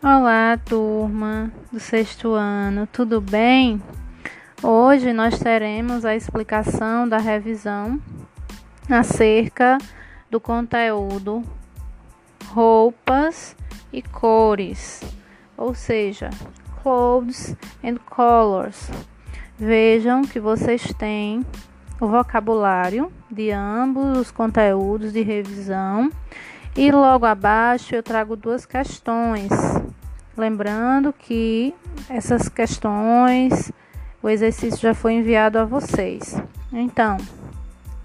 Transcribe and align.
Olá, 0.00 0.56
turma 0.64 1.50
do 1.72 1.80
sexto 1.80 2.32
ano, 2.32 2.86
tudo 2.86 3.20
bem? 3.20 3.82
Hoje 4.62 5.12
nós 5.12 5.40
teremos 5.40 6.04
a 6.04 6.14
explicação 6.14 7.08
da 7.08 7.18
revisão 7.18 8.00
acerca 8.88 9.76
do 10.30 10.38
conteúdo 10.38 11.42
roupas 12.46 13.56
e 13.92 14.00
cores, 14.00 15.02
ou 15.56 15.74
seja, 15.74 16.30
clothes 16.80 17.56
and 17.82 17.96
colors. 18.08 18.88
Vejam 19.58 20.22
que 20.22 20.38
vocês 20.38 20.94
têm 20.94 21.44
o 22.00 22.06
vocabulário 22.06 23.12
de 23.28 23.50
ambos 23.50 24.16
os 24.16 24.30
conteúdos 24.30 25.12
de 25.12 25.22
revisão 25.22 26.08
e 26.78 26.92
logo 26.92 27.26
abaixo 27.26 27.96
eu 27.96 28.04
trago 28.04 28.36
duas 28.36 28.64
questões. 28.64 29.50
Lembrando 30.36 31.12
que 31.12 31.74
essas 32.08 32.48
questões, 32.48 33.72
o 34.22 34.28
exercício 34.28 34.78
já 34.78 34.94
foi 34.94 35.14
enviado 35.14 35.58
a 35.58 35.64
vocês. 35.64 36.40
Então, 36.72 37.16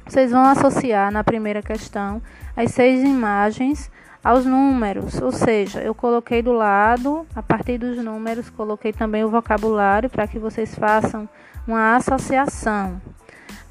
vocês 0.08 0.32
vão 0.32 0.44
associar 0.44 1.12
na 1.12 1.24
primeira 1.24 1.62
questão 1.62 2.20
as 2.58 2.72
seis 2.72 3.04
imagens 3.04 3.92
aos 4.24 4.44
números, 4.44 5.22
ou 5.22 5.32
seja, 5.32 5.80
eu 5.82 5.94
coloquei 5.94 6.42
do 6.42 6.52
lado, 6.52 7.28
a 7.36 7.44
partir 7.44 7.78
dos 7.78 7.98
números, 7.98 8.50
coloquei 8.50 8.92
também 8.92 9.24
o 9.24 9.30
vocabulário 9.30 10.10
para 10.10 10.26
que 10.26 10.40
vocês 10.40 10.74
façam 10.74 11.30
uma 11.68 11.96
associação. 11.96 13.00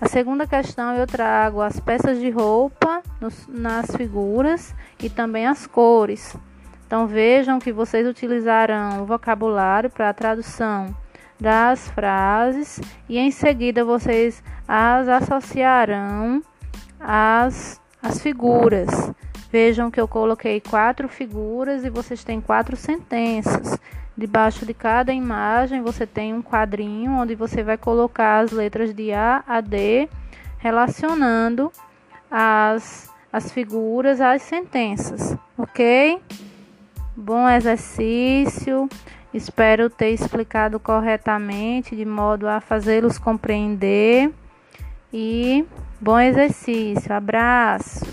A 0.02 0.09
segunda 0.09 0.48
questão 0.48 0.97
eu 0.97 1.06
trago 1.06 1.61
as 1.61 1.79
peças 1.79 2.19
de 2.19 2.28
roupa 2.28 3.05
nos, 3.20 3.47
nas 3.47 3.86
figuras 3.95 4.75
e 5.00 5.09
também 5.09 5.47
as 5.47 5.64
cores. 5.64 6.36
Então 6.84 7.06
vejam 7.06 7.61
que 7.61 7.70
vocês 7.70 8.05
utilizarão 8.05 9.05
o 9.05 9.06
vocabulário 9.06 9.89
para 9.89 10.09
a 10.09 10.12
tradução 10.12 10.92
das 11.39 11.89
frases 11.91 12.81
e 13.09 13.17
em 13.17 13.31
seguida 13.31 13.84
vocês 13.84 14.42
as 14.67 15.06
associarão 15.06 16.42
às, 16.98 17.81
às 18.03 18.20
figuras. 18.20 19.12
Vejam 19.53 19.89
que 19.89 20.00
eu 20.00 20.09
coloquei 20.09 20.61
quatro 20.61 21.09
figuras 21.09 21.84
e 21.84 21.91
vocês 21.91 22.25
têm 22.25 22.41
quatro 22.41 22.75
sentenças. 22.75 23.78
Debaixo 24.16 24.66
de 24.66 24.74
cada 24.74 25.12
imagem 25.12 25.82
você 25.82 26.06
tem 26.06 26.34
um 26.34 26.42
quadrinho 26.42 27.12
onde 27.12 27.34
você 27.34 27.62
vai 27.62 27.78
colocar 27.78 28.41
as 28.41 28.52
letras 28.52 28.94
de 28.94 29.12
A 29.12 29.42
a 29.46 29.60
D, 29.60 30.08
relacionando 30.58 31.72
as, 32.30 33.10
as 33.32 33.50
figuras 33.50 34.20
às 34.20 34.42
sentenças, 34.42 35.36
ok? 35.56 36.20
Bom 37.16 37.48
exercício. 37.48 38.88
Espero 39.32 39.88
ter 39.88 40.10
explicado 40.10 40.78
corretamente, 40.78 41.97
de 41.97 42.04
modo 42.04 42.47
a 42.47 42.60
fazê-los 42.60 43.19
compreender. 43.19 44.30
E 45.12 45.64
bom 46.00 46.19
exercício. 46.19 47.14
Abraço. 47.14 48.04